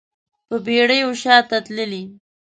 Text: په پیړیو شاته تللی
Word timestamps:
په 0.47 0.55
پیړیو 0.65 1.09
شاته 1.21 1.57
تللی 1.65 2.03